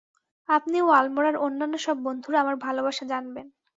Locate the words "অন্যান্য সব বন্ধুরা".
1.37-2.37